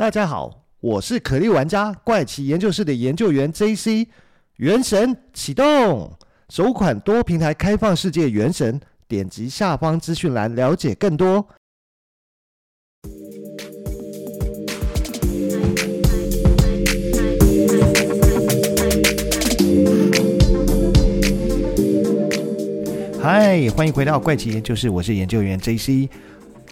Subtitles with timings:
[0.00, 4.06] 大家好，我是可莉玩家怪奇研究室的研究员 JC。
[4.56, 6.10] 原神启动，
[6.48, 11.46] 首款多平台开放世界原神，点击下方资讯栏了解更多。
[23.20, 26.08] 嗨，欢迎回到怪奇研究室，我是研究员 JC。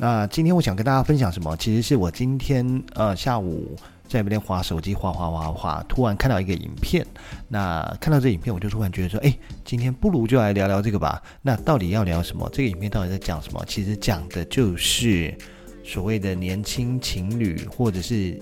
[0.00, 1.56] 那今天我想跟大家分享什么？
[1.56, 3.76] 其实是我今天呃下午
[4.06, 7.04] 在那边滑手机，滑滑滑滑，突然看到一个影片。
[7.48, 11.20] 那看到这影片，我就突然觉得说，哎，今天不如就来聊聊这个吧。
[11.42, 12.48] 那到底要聊什么？
[12.52, 13.60] 这个影片到底在讲什么？
[13.66, 15.36] 其实讲的就是
[15.84, 18.40] 所谓的年轻情侣或者是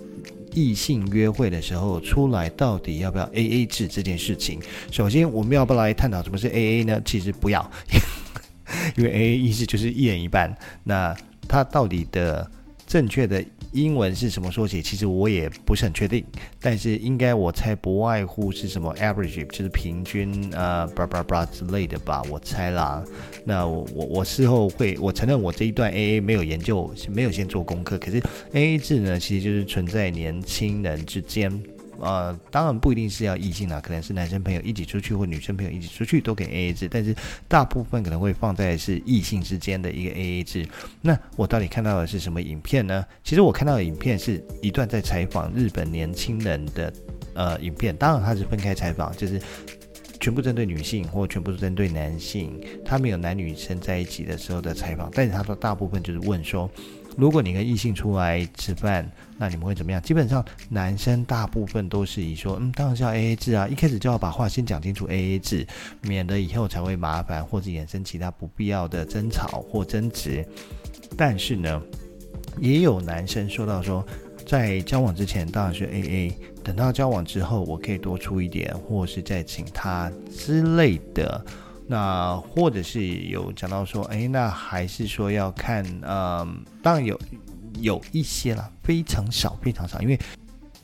[0.52, 4.60] 异性约会的时候出来，到底要不要 AA 制这件事情。
[4.90, 7.00] 首先，我们要不来探讨什么是 AA 呢？
[7.02, 7.68] 其实不要，
[8.96, 10.54] 因为 AA 意思就是一人一半。
[10.84, 11.16] 那
[11.48, 12.48] 它到底的
[12.86, 14.80] 正确的英文是什么缩写？
[14.80, 16.24] 其实我也不是很确定，
[16.60, 23.04] 但是应该我猜不外乎是什么 average，就是平均呃，blah blah blah 之类的吧，我猜啦。
[23.44, 27.98] 那我我我事后会，我承认我这一段 AA 没有研究，没有先做功课。
[27.98, 28.20] 可是
[28.52, 31.52] AA 制呢，其实就是存在年轻人之间。
[32.00, 37.14] 呃，当然不一定是要异性啦，可能是男生朋友一起出去或女生朋友一起出去都给 AA 制，但是
[37.48, 40.66] 大部分可能会放在是异性之间的一个 AA 制。
[41.00, 43.04] 那我到底看到的是什么影片呢？
[43.24, 46.92] 其实我看到的影片是一段在采访日本年轻人的
[47.34, 49.40] 呃影片，当然它是分开采访，就是
[50.20, 56.70] 全部针对女性或全部针对男性，他没有男女生在一起的时候的采访，但是他说大部分就是问说。
[57.16, 60.00] 如果你跟异性出来吃饭，那你们会怎么样？
[60.02, 65.66] 基本上男生大部分都是以说，嗯，当然是要 AA 制啊，一开始就要把话先讲清楚，AA 制，
[66.02, 70.46] 免得以后才会麻烦或者衍生其他不必要的争吵或争执。
[71.16, 71.80] 但是呢，
[72.60, 74.06] 也有男生说到说，
[74.46, 81.42] 在交往之前当然是 AA，等到交往之后，我可以多出一点，或是再请他之类的。
[81.88, 86.46] 那或者是有讲到说，哎，那还是说要看，呃，
[86.82, 87.18] 当然有
[87.80, 90.18] 有一些了，非常少，非常少，因为，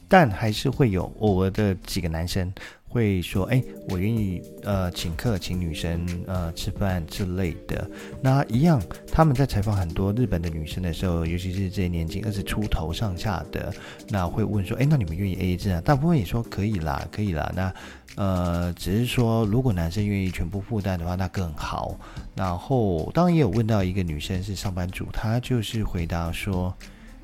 [0.09, 2.53] 但还是会有偶尔的几个男生。
[2.93, 7.91] 会说，哎，我愿意，呃，请客，请女生，呃，吃饭之类的。
[8.21, 8.79] 那一样，
[9.11, 13.73] 他们在采访很多日本的女生的时候，尤其是这些年纪二十出头上下的，
[14.11, 15.81] 那会问说，哎，那你们愿意 AA 制啊？
[15.81, 17.51] 大部分也说可以啦，可以啦。
[17.57, 17.75] 那，
[18.17, 21.99] 呃，只是说，如果男生愿意全部负担的话，那更好。
[22.35, 26.75] 然后，当然也有问到一个女生是上班族，她就是回答说，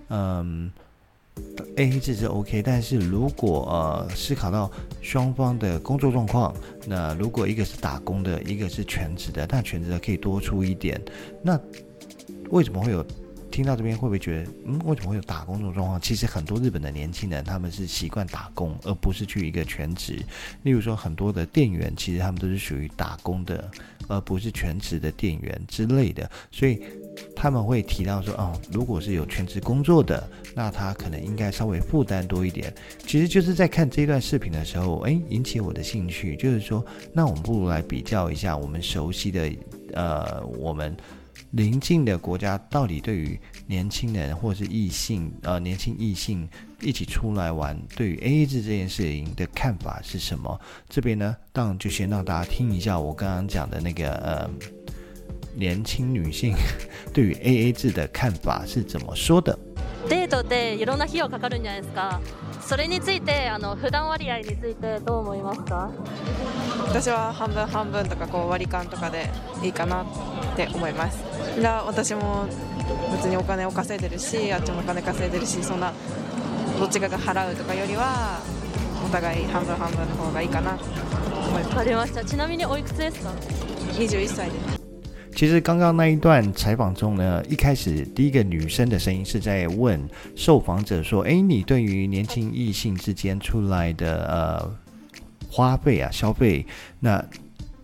[0.09, 0.73] 嗯。
[1.77, 6.55] AA 制是 OK，但是如果呃思考到双方的工作状况，
[6.87, 11.01] 那如果一个是打工的，一个是全职的，但全职的可以多出一点，
[11.43, 11.59] 那
[12.51, 13.05] 为什么会有？
[13.59, 16.01] 听到这边会不会觉得，嗯，为什么会有打工这种状况？
[16.01, 20.17] 其实很多日本的年轻人他们是习惯打工，而不是去一个全职。
[20.63, 23.69] 例如说，很多的店员其实他们都是属于打工的，
[24.07, 26.31] 而不是全职的店员之类的。
[26.53, 26.81] 所以
[27.35, 30.23] 他们会提到说，哦，如果是有全职工作的，
[30.55, 32.73] 那他可能应该稍微负担多一点。
[33.09, 39.51] 其实就是在看这段视频的时候，诶，引起我的兴趣，就是说，那我们不如来比较一下我们熟悉的，
[39.95, 40.97] 呃，我们。
[41.52, 46.48] 邻近的国家到底对于年轻人或是异性，呃，年轻异性
[46.82, 50.60] 一起出来玩，对于 AA 制这件事情的看法是什么？
[50.90, 54.50] 这边呢，当然就先让大家听一下我刚刚讲的那个，呃，
[55.56, 56.56] 年轻女性
[57.14, 59.58] 对于 AA 制的看法是怎么说的。
[60.10, 62.20] デートっていろんな费用かかるんじゃないですか。
[62.60, 65.92] それについてあの负担割合についてどう思いますか？
[66.87, 69.31] 私は半分半分とかこう割り勘とかで
[69.63, 70.07] いいかなっ
[70.57, 71.19] て思います。
[71.59, 72.47] じゃあ私も
[73.23, 75.93] 别にお金を稼いでるし、あっちもお金稼いでるし、そんな
[76.79, 78.41] どっちかが払うとかよりは
[79.05, 81.77] お互い半分半分の方がいいかなと思います。
[81.77, 82.25] わかりました。
[82.25, 83.31] ちなみにおいくつですか
[83.95, 84.79] ？21歳です。
[85.35, 94.69] 其实刚刚那一段采访中呢，一开始第一个女生的声音是在问受访者说：“诶，你对于年轻异性之间出来的呃
[95.51, 96.67] 花费啊消费，
[97.01, 97.25] 那？”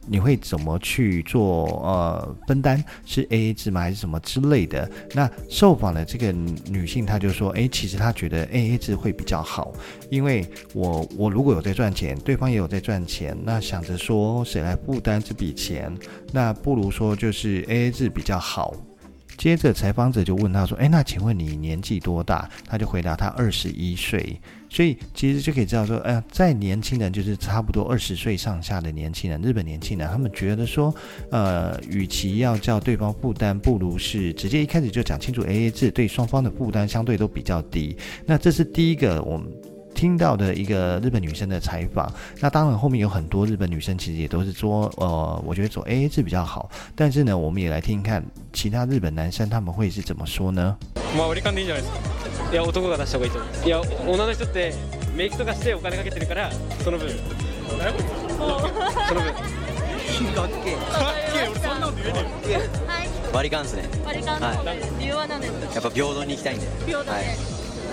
[0.07, 1.65] 你会怎么去做？
[1.83, 3.81] 呃，分担是 AA 制吗？
[3.81, 4.87] 还是什么之类的？
[5.15, 9.73] 那受访的这个女性，她就说：“诶，其实她觉得 AA 制会比较好，
[10.11, 15.91] 因为我我如果有在赚钱，对方也有在赚钱，那想着说谁来负担这笔钱，
[16.33, 18.75] 那不如说就是 AA 制比较好。
[19.39, 24.39] 接着采访者就问他说：“哎，那请问你年纪多大？”他就回答他二十一岁。
[24.75, 30.93] 所以其实就可以知道说，哎呀，在年轻人就是差不多二十岁上下的年轻人，日本年轻人，他们觉得说，
[31.31, 37.97] 呃，与其要叫对方负担，不如是直接一开始就讲清楚 AA 制，对双方的负担相对都比较低。
[38.27, 39.47] 那这是第一个我们
[39.94, 42.12] 听到的一个日本女生的采访。
[42.40, 46.70] 那当然后面有很多日本女生其实也都是说，呃，我觉得做 AA 制比较好。
[46.96, 48.24] 但是呢，我们也来听听看
[48.54, 50.78] 其他日本男生他们会是怎么说呢？
[52.52, 54.74] いや男が出した方がいいと思ういや女の人って
[55.16, 56.52] メイクとかしてお金かけてるから
[56.84, 57.08] その分
[57.78, 58.66] 何やこいつその分
[60.34, 60.82] かっけえか
[61.12, 67.24] っけえ俺そんなこと言えねえよはい割り勘ですね割り勘はい理由は何ですかやっぱ平等に行きたいんで平等で、はい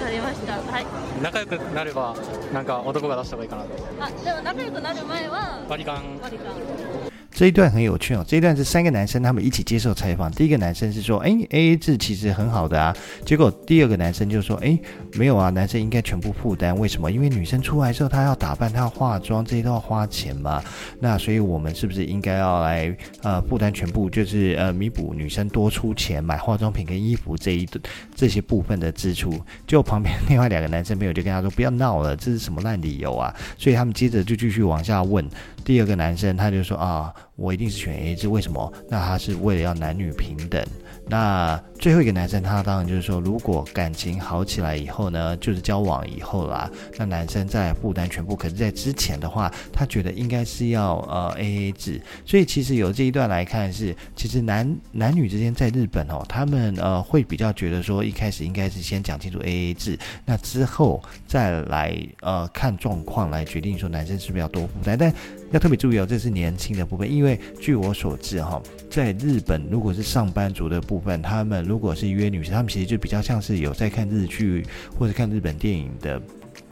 [0.10, 0.54] りました。
[0.54, 0.86] はい。
[1.22, 2.16] 仲良くなれば
[2.54, 3.70] なんか男が出した方がいいかなと。
[4.00, 10.30] あでも仲良くなる前は割り勘割り勘这一段很有趣哦，这一段是三个男生他们一起接受采访。
[10.30, 12.96] 第一个男生是说：“哎，AA 制其实很好的啊。”
[13.26, 14.78] 结果第二个男生就说：“哎，
[15.16, 16.78] 没有啊，男生应该全部负担。
[16.78, 17.12] 为什么？
[17.12, 20.64] 因为女生出来之后，她要打扮，她要化妆，这些都要花钱嘛。
[21.00, 27.68] 那所以我们是不是应该要来呃负担全部，就是呃弥补女生多出钱买化妆品跟衣服这一
[28.14, 29.34] 这些部分的支出？”
[29.66, 35.28] 就旁边另外两个男生朋友就跟他说：“不要闹了，这是什么烂理由啊？”所以他们接着就继续往下问。
[35.64, 37.12] 第二个男生他就说：“啊。”
[37.42, 38.72] 我一定是选 AA 制，为什么？
[38.88, 40.64] 那他是为了要男女平等。
[41.08, 48.36] 那最后一个男生，他当然就是说，如果感情好起来以后呢，就是交往以后啦，那男生再负担全部。
[48.36, 52.00] 可是，在之前的话，他觉得应该是要呃 AA 制。
[52.26, 64.98] 所以，其实有这一段来看是，其实男男女之间在日本哦，他们呃会比较觉得说，一开始应该是先讲清楚 AA 制，那之后再来呃看状况来决定说男生是不是要多负担。
[64.98, 65.12] 但
[65.52, 74.66] 要特别注意哦，这是年轻的部分，因为据我所知哈，在日本如果是上班族的部分，他们如果是约女生，他们其实就比较像是有在看日剧
[74.98, 76.22] 或者看日本电影的。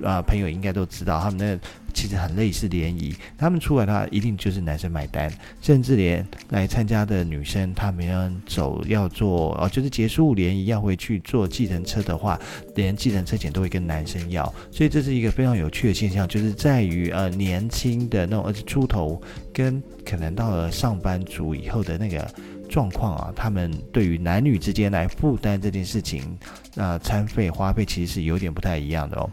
[0.04, 1.60] 啊、朋友应该都知道，他们那
[1.94, 3.16] 其实很类似联谊。
[3.38, 5.32] 他们出来的话，一定就是男生买单，
[5.62, 12.40] 甚至连来参加的女生，他们要走要坐哦，就是结束联谊要回去坐计程车的话，
[12.76, 14.46] 连计程车钱都会跟男生要。
[14.72, 22.26] 所以这是一个非常有趣的现象，就是在于呃年轻的那种二十出头，跟可能到了上班族以后的那个
[22.70, 26.38] 状况啊，他们对于男女之间来负担这件事情，
[26.76, 29.30] 那、餐费花费其实是有点不太一样的哦。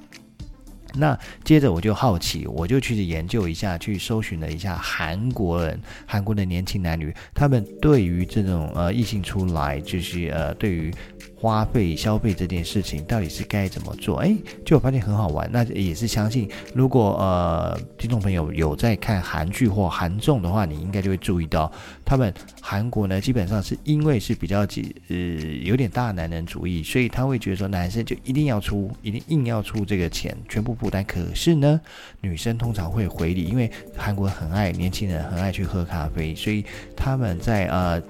[0.96, 10.92] 那接着我就好奇，我就去研究一下，去搜寻了一下韩国人，韩国的年轻男女，他们对于这种呃异性出来，就是呃对于。
[11.46, 14.16] 花费消费这件事情到底是该怎么做？
[14.16, 15.48] 哎，就我发现很好玩。
[15.52, 21.70] 那也是相信，如果呃听众朋友有在看韩剧或韩综的话，你应该就会注意到，
[22.04, 25.16] 他们韩国呢基本上是因为是比较几呃
[25.62, 31.04] 有点大男人主义，所以他会觉得说男生就一定要出，一定硬要出这个钱，全部负担。
[31.04, 31.80] 可是呢，
[32.20, 36.64] 女生通常会回礼，因为韩国很爱年轻人，很爱去喝咖啡，所以
[36.96, 38.02] 他们在呃。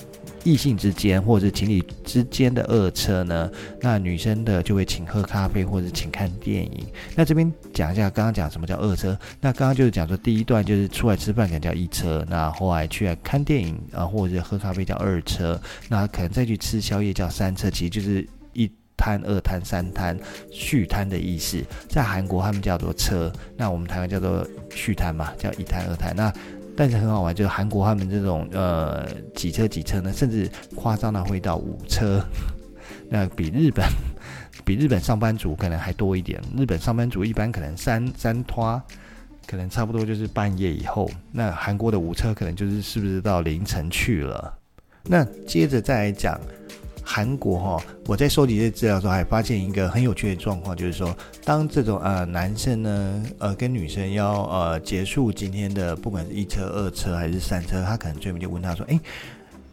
[0.46, 3.50] 异性之间或者是情侣之间的二车呢，
[3.81, 6.87] 那女生的就会请喝咖啡或者请看电影。
[7.16, 9.19] 那这边讲一下，刚刚讲什么叫二车？
[9.40, 20.16] 那刚刚就是讲说第一段就是出来吃饭可能叫一车，那后来去看电影啊或者喝咖啡叫二车，那可能再去吃宵夜叫三车，其实就是一摊、二摊、三摊
[20.52, 21.60] 续摊的意思。
[21.88, 26.14] 在韩国他们叫做车，那我们台湾叫做续摊嘛，叫一摊、二摊。
[26.14, 26.32] 那
[26.76, 32.23] 但是很好玩，就是韩国他们这种呃几车几车呢，甚至夸张的会到五车，
[33.08, 33.84] 那比日本
[34.64, 36.40] 比日本上班族可能还多一点。
[36.56, 38.81] 日本上班族一般可能三三拖，
[39.46, 41.10] 可能差不多就是半夜以后。
[41.32, 44.53] 那韩国的五车可能就是是不是到凌晨去了？
[45.05, 46.41] 那接着再来讲。
[47.08, 58.98] 韩国哈，我在收集这些资料的时候，还发现一个很有趣的状况，就是说，当这种呃男生呢，呃跟女生要呃结束今天的，不管是一车、二车还是三车，他可能最后就问他说，哎。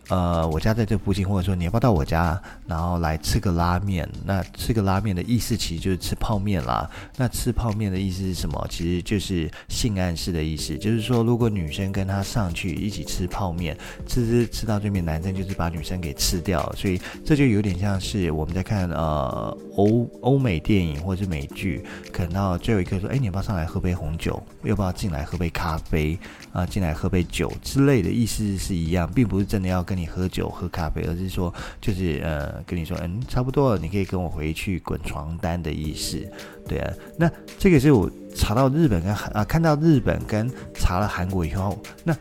[0.09, 4.07] 呃，我家在这附近，或者说你要不要到我家，然后来吃个拉面？
[4.25, 6.89] 那吃个拉面的意思其实就是吃泡面啦。
[7.15, 8.67] 那吃泡面的意思是什么？
[8.69, 16.69] 其实就是性暗示的意思，就是说如果女生跟他上去一起吃泡面，吃吃吃到对面，男生就是把女生给吃掉。
[16.75, 21.81] 所以这就有点像是我们在看呃欧欧美电影或者是美剧，
[22.11, 24.43] 可能到最后一刻说，哎，你要不要上来喝杯红酒？
[24.63, 26.19] 要不要进来喝杯咖啡？
[26.51, 29.92] 啊、进来喝杯酒之类的意思是一样，并不是真的要跟。
[29.93, 36.27] 跟你喝酒喝咖啡，而是说就是呃跟你说，嗯，差不多了，你可以跟我回去滚床单的意思，
[36.67, 36.91] 对啊。
[37.15, 42.17] 那这个是我查到日本跟韩啊，看到日本跟查了韩国以后，那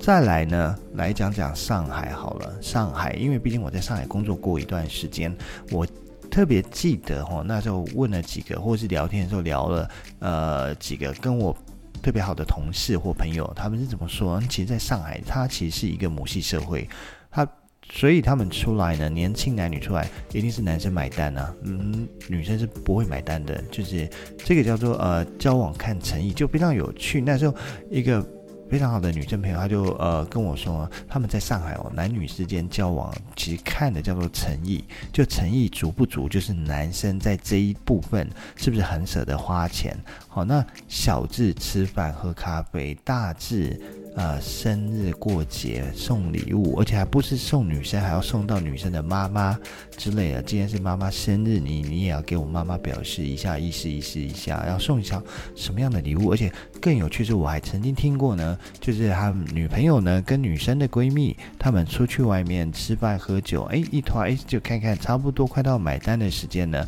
[0.00, 2.60] 再来呢，来讲讲上海好了。
[2.60, 5.32] 上海，因为毕竟我在上海工作过一段时间，
[5.70, 5.86] 我
[6.28, 9.88] 特别记得哈，那时候问了几个，或是聊天的时候聊了
[10.18, 11.56] 呃几个跟我
[12.02, 14.42] 特别好的同事或朋友，他们是怎么说？
[14.48, 16.88] 其实，在上海，它其实是一个母系社会，
[17.30, 17.46] 它
[17.90, 27.20] 所以他们出来呢，年轻男女出来，一定是男生买单啊，嗯，女生是不会买单的，就是这个叫做呃交往看诚意，就非常有趣。
[27.20, 27.54] 那时候
[27.90, 28.26] 一个。
[28.72, 38.26] 非常好的女生朋友，她就呃跟我说，他们在上海哦，男女之间交往其实看的叫做诚意，就诚意足不足，就是男生在这一部分
[38.56, 39.94] 是不是很舍得花钱。
[40.26, 43.78] 好，那小智吃饭喝咖啡，大智。
[44.14, 49.58] 呃，生日过节送礼物，而且还不是送女生，还要送到女生的妈妈
[49.96, 50.42] 之类的。
[50.42, 55.22] 今天是妈妈生日，你你也要给我妈妈表示一下，意思意思一下，要送一下
[55.56, 56.30] 什么样的礼物？
[56.30, 66.86] 而且更有趣是，我还曾经听过呢，就是他女朋友呢跟女生的闺蜜，他们出去外面吃饭喝酒，哎，一团哎就看看，差不多快到买单的时间呢。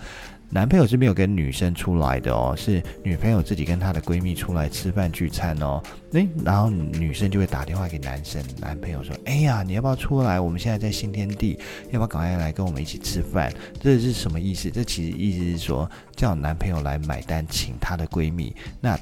[0.55, 5.83] 男朋友是没有跟女生出来的哦，是女朋友自己跟她的闺蜜出来吃饭聚餐哦。
[6.13, 10.39] 诶，然后女生就会打电话给男生，男朋友说：“哎呀，你要不要出来？
[10.39, 11.59] 我们现在在新天地，
[11.91, 14.71] 要不要赶快来跟我们一起吃饭？”这是什么意思？
[14.71, 18.55] 这其实意思是说叫男朋友来买单，请她的闺蜜。
[18.81, 18.97] 那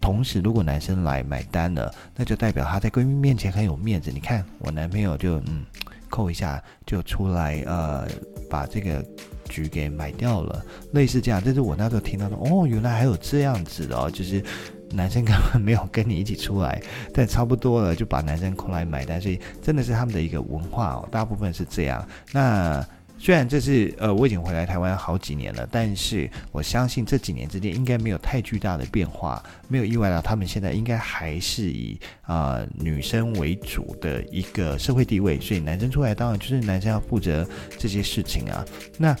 [0.00, 4.10] 同时，如果男生来买单了，那就代表他在闺蜜面前很有面子。
[4.10, 5.62] 你看，我男朋友就嗯
[6.08, 8.08] 扣一下就出来，呃，
[8.48, 9.04] 把这个。
[9.50, 14.42] 局给买掉了，类似这样，但是我那时候听到说哦，原来还有这样子的哦，就是
[14.92, 16.80] 男生根本没有跟你一起出来，
[17.12, 22.06] 但差不多了就把男生空来买单，所以真的是他们的一个文化哦，大部分是这样。
[22.32, 22.82] 那
[23.22, 37.46] 虽然这是呃我已经回来台湾好几年了，但是我相信这几年之间应该没有太巨大的变化，没有意外到他们现在应该还是以啊、女生为主的一个社会地位，所以男生出来当然就是男生要负责
[37.78, 38.64] 这些事情啊，
[38.96, 39.14] 那。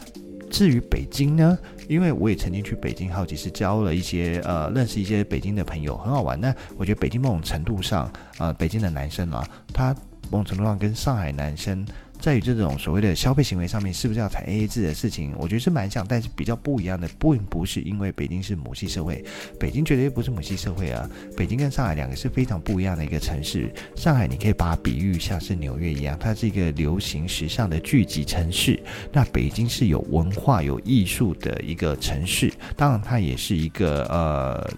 [0.50, 6.40] 至于北京呢，因为我也曾经去北京好几次，交了一些呃，认识一些北京的朋友，很好玩。
[6.40, 9.94] 那我觉得北京某种程度上，呃，北京的男生啊，他
[10.28, 11.86] 某种程度上跟上海男生。
[12.20, 19.24] 在于这种所谓的消费行为上面，是不是要采 AA 制的事情，我觉得是蛮像，但是比较不一样的，并不是因为北京是母系社会，
[19.58, 23.72] 北京绝对不是母系社会啊，北京跟上海两个是非常不一样的一个城市。
[23.96, 28.78] 上海你可以把它比喻像是纽约一样，它是一个流行时尚的聚集城市，
[29.12, 34.70] 那北京是有文化有艺术的一个城市，当然它也是一个呃。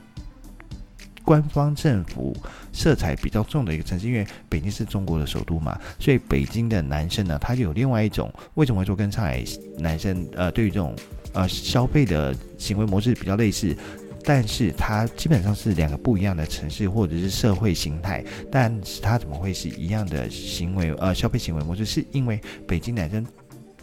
[1.24, 2.36] 官方政府
[2.72, 9.42] 色彩比较重的一个城市，因为北京是中国的首都嘛，所以北京的男生呢，他就有另外一种，为什么会说跟上海
[9.78, 10.94] 男生呃，对于这种
[11.32, 13.76] 呃消费的行为模式比较类似，
[14.24, 21.84] 但是它基本上是两个不一样的城市或者是社会形态，但是它怎么会是一样的行为呃消费行为模式？
[21.84, 23.24] 是因为北京男生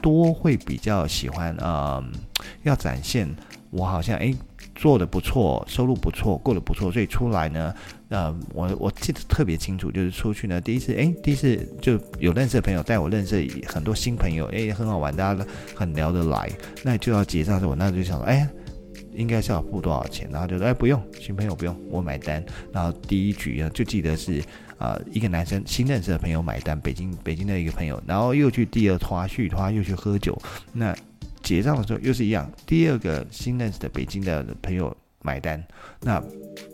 [0.01, 2.03] 多会比较喜欢呃
[2.63, 3.29] 要展现
[3.69, 4.35] 我好像诶。
[4.79, 7.75] 做的不错，收入不错，过得不错，所以出来呢，
[8.07, 15.45] 呃，我我记得特别清楚，就是出去呢，第一次，哎，第一次就有认识的朋友带我认识很多新朋友，哎，很好玩，大家都
[15.75, 16.49] 很聊得来，
[16.81, 18.47] 那就要结账的时候，我那就想说，哎，
[19.13, 24.39] 应该是要付多少钱，然后就说，哎，不用，新朋友不用，我买单，然后第一局呢，就记得是
[24.77, 30.95] 啊、呃，一个男生新认识的朋友买单，北京北京的一个朋友，然后又去第二团续团又去喝酒，那。
[31.49, 35.63] 结账的时候又是一样，第二个新认识的北京的朋友买单，
[36.01, 36.23] 那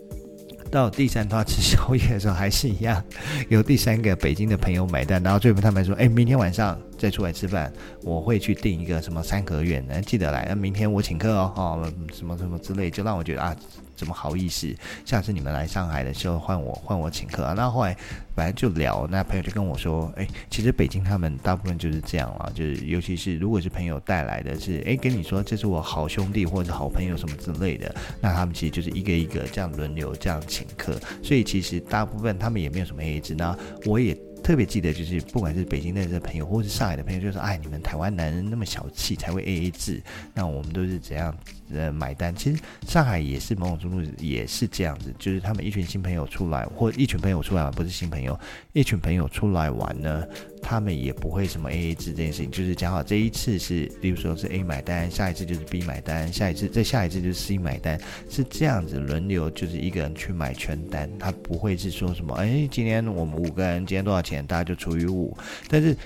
[0.70, 3.02] 到第三趟吃宵夜的时候还是一样，
[3.48, 7.72] 有第三个北京的朋友买单，然后最后他们说，哎，明天晚上再出来吃饭，
[8.02, 13.56] 我会去订一个什么三合院，记得来，那明天我请客哦，哦，什么什么之类，就让我觉得啊。
[13.96, 14.70] 怎么好意思？
[15.06, 17.54] 下次你们来上海的时候换我换我请客啊！
[17.56, 17.96] 那后来
[18.34, 33.34] 反正就聊，那朋友就跟我说，哎，其实北京他们大部分就是这样啊，就是尤其是如果是朋友带来的是，哎，跟你说这是我好兄弟或者好朋友什么之类的，那他们其实就是一个一个这样轮流这样请客，所以其实大部分他们也没有什么 AA 制。
[33.34, 34.14] 那我也。
[34.46, 40.00] 特别记得，就是不管是北京的这朋友，或是上海的朋友，就说：“哎，你们台湾男人那么小气，才会 AA 制。
[40.32, 41.36] 那我们都是怎样
[41.72, 42.32] 呃买单？
[42.32, 48.38] 其实上海也是某种程度也是这样子，就是他们一群新朋友出来，或一群朋友出来玩，不是新朋友，
[48.72, 50.22] 一群朋友出来玩呢。”
[50.62, 65.36] 他们也不会什么 AA 制这件事情，就是讲好这一次是，例如说是 A 买单，下一次就是 B 买单，下一次再下一次就是 C 买单，是这样子轮流，就是一个人去买全单，他不会是说什么，哎，今天我们五个人，今天多少钱，大家就除以五。
[65.68, 65.96] 但是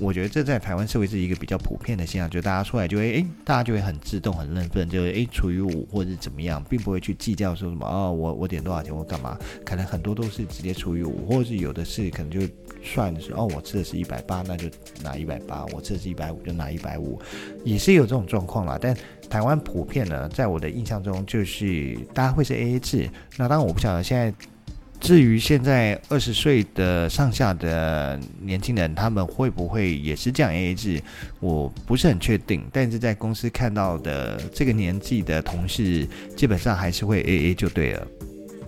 [0.00, 9.36] 我觉得这在台湾社会是一个比较普遍的现象，就大家出来就会，诶，大家就会很自动、很认份，就会诶除以五或者是怎么样，并不会去计较说什么哦，我我点多少钱，我干嘛？
[9.64, 12.40] 可能很多都是直接除以五，或者是有的是可能就
[12.82, 14.68] 算的是哦，我吃的是一百八，那就
[15.02, 17.20] 拿一百八；我吃的是一百五，就拿一百五，
[17.64, 18.78] 也是有这种状况啦。
[18.80, 18.96] 但
[19.28, 23.08] 台湾普遍呢，在我的印象中，就是大家会是 AA 制。
[23.36, 24.32] 那当然我不晓得现在。
[25.00, 31.00] 至于现在二十岁的上下的年轻人，他们会不会也是这样 AA 制？
[31.40, 32.64] 我不是很确定。
[32.72, 38.06] 但是在公司看到的这个年纪的同事，基本上还是会 AA 就对了。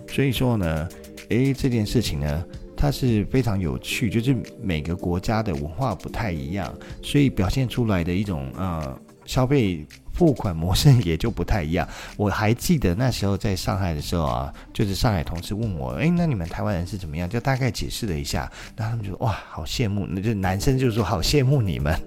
[0.07, 0.89] 所以说呢
[1.29, 2.45] ，AA 这件事情呢，
[2.75, 6.73] 它是非常有趣，就是每个国家的文化不太一样，
[7.03, 8.99] 所以表现出来的一种呃
[9.31, 9.85] 消费。
[10.13, 11.87] 付款模式也就不太一样。
[12.17, 17.27] 我还记得那时候在上海的时候啊，就是上海同事问我，诶，那你们台湾人是怎么样？
[17.29, 20.05] 就大概解释了一下，那他们就说哇，好羡慕。
[20.07, 21.97] 那就男生就说好羡慕你们。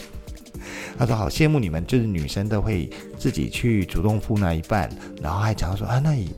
[0.98, 2.88] 他说好羡慕你们，就是女生都会
[3.18, 4.88] 自己去主动付那一半，
[5.20, 6.30] 然后还讲说啊，那以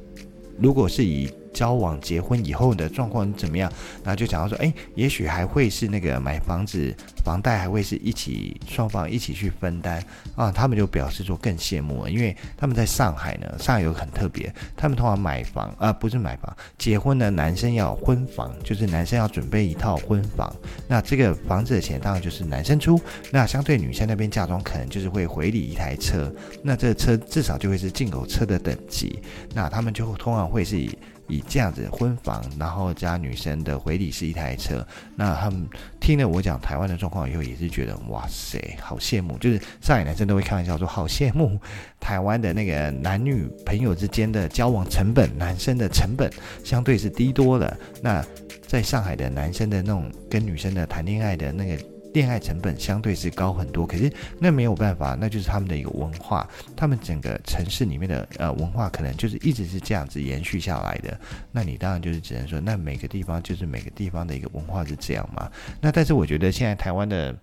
[0.58, 1.28] 如果是以。
[1.56, 3.72] 交往、结婚以后的状况怎么样？
[4.04, 6.94] 然后就讲到说，哎，也许还会是那个买房子，
[7.24, 10.52] 房贷还会是一起双方一起去分担啊。
[10.52, 20.54] 他们就表示说更羡慕了，因为他们在上海呢，上海有很特别，他们通常买房啊，不是买房，结婚呢男生要婚房，就是男生要准备一套婚房。
[20.86, 26.30] 那这个房子的钱当然就是男生出，那相对女生那边嫁妆可能就是会回礼一台车，
[26.62, 29.18] 那这车至少就会是进口车的等级，
[29.54, 30.90] 那他们就通常会是以。
[31.28, 35.68] 以这样子婚房，然后加女生的回礼是一台车，那他们
[36.00, 39.36] 听了我讲台湾的状况以后，也是觉得哇塞，好羡慕。
[39.38, 41.60] 就是上海男生都会开玩笑说，好羡慕
[41.98, 46.30] 台湾的那个男女朋友之间的交往成本，男生的成本
[46.64, 47.76] 相对是低多了。
[48.02, 48.24] 那
[48.66, 51.82] 在上海的男生的那种跟女生的谈恋爱的那个。
[52.16, 61.20] 恋爱成本相对是高很多，可是那没有办法，那就是他们的一个文化，他们整个城市里面的呃文化可能就是一直是这样子延续下来的。
[61.52, 65.46] 那你当然就是只能说，那每个地方就是每个地方的一个文化是这样嘛。
[65.78, 67.36] 那但是我觉得现在台湾的，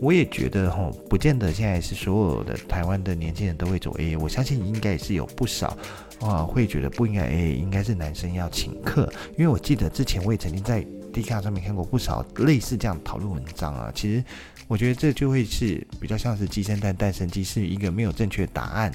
[0.00, 5.76] 我也觉得吼，不见得现在是所有的台湾的年轻人都会走 AA，我相信应该也是有不少
[6.22, 10.82] 啊会觉得不应该 AA，应该是男生要请客，因为我记得之前我也曾经在。
[11.14, 14.22] D 卡上面看过不少类似这样讨论文章啊，其实
[14.66, 18.92] 我觉得这就会是比较像是鸡生蛋，蛋生鸡，是一个没有正确答案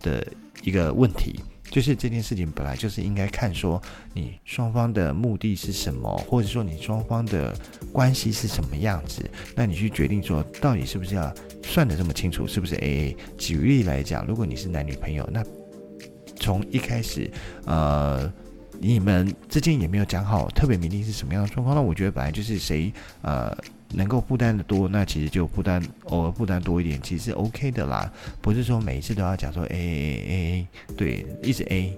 [0.00, 0.26] 的
[0.62, 1.40] 一个问题。
[1.70, 3.80] 就是这件事情本来就是应该看说
[4.14, 7.54] 你双方的目的是什么，或者说你双方的
[7.92, 9.22] 关系是什么样子，
[9.54, 11.30] 那你去决定说到底是不是要
[11.62, 13.14] 算得这么清楚，是不是 AA？
[13.36, 15.44] 举例来讲，如果你是男女朋友，那
[16.36, 17.30] 从一开始，
[17.66, 18.32] 呃。
[18.80, 23.56] 你们之间也没有讲好特别明定是什么样的状况，那我觉得本来就是谁呃
[23.92, 28.10] 能够负担的多，那其实就负担偶尔负担多一点，其实是 OK 的啦，
[28.40, 29.78] 不是说每一次都要讲说 A A
[30.28, 31.96] A A，对，一直 A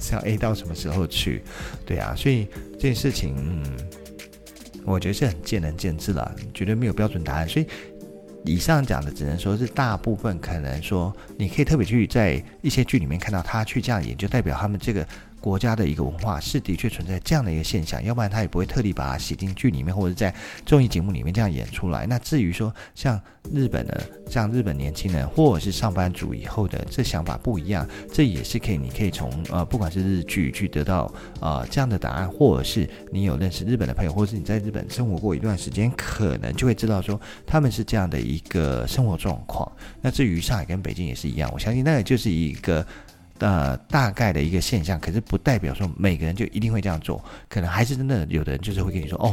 [0.00, 1.42] 是要 A 到什么时候去？
[1.84, 3.76] 对啊，所以这件事情，嗯，
[4.86, 7.46] 我觉得是很见仁见智啦，绝对没有标准答案。
[7.46, 7.66] 所以
[8.44, 15.06] 以上讲的只能说是大部分可能说，你可以特别去在一些剧里面看到他去这样演，就代表他们这个。
[15.40, 20.34] 国家的一个文化是的确存在这样的一个现象，要不然他也不会特地把它写进剧里面，或者在
[20.66, 22.06] 综艺节目里面这样演出来。
[22.06, 23.20] 那至于说像
[23.52, 39.70] 日本的，像日本年轻人或者是上班族以后的这想法不一样，这也是可以，你可以从呃不管是日剧去得到呃这样的答案，或者是你有认识日本的朋友，或者是你在日本生活过一段时间，可能就会知道说他们是这样的一个生活状况。
[40.00, 42.84] 那至于上海跟北京也是一样，我相信那个就是一个。
[43.40, 49.32] 呃，大概的一个现象，可是不代表说每个人就一定会这样做，可能还是真的有的人就是会跟你说，哦，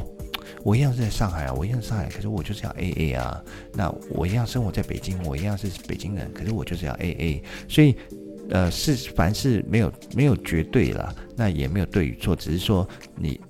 [0.63, 3.41] 我一样是在上海啊，我一样是上海，可是我就是要 AA 啊，
[3.73, 7.95] 那我一样生活在北京，我一样是北京人，可是我就是要 AA，所以，
[8.51, 13.41] 呃，是凡事没有没有绝对了，那也没有对与错，只是说你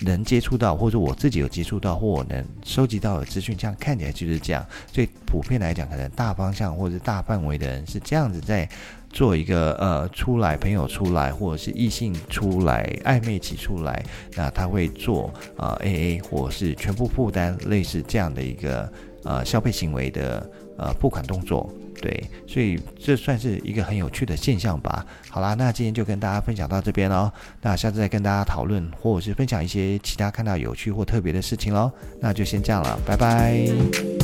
[0.00, 8.66] 能接触到，或者我自己有接触到，或我能收集到的资讯，这样看起来就是这样，所以普遍来讲，可能大方向或者大范围的人是这样子在。
[9.12, 14.02] 做一个呃出来朋友出来，或者是异性出来暧昧期出来，
[14.34, 18.90] 那他会做啊、AA 或是全部负担类似这样的一个
[19.24, 21.70] 呃消费行为的呃付款动作，
[22.00, 25.04] 对，所以这算是一个很有趣的现象吧。
[25.28, 34.21] 好啦，那今天就跟大家分享到这边喽，那下次再跟大家讨论或者是分享一些其他看到有趣或特别的事情喽，那就先这样了，拜拜。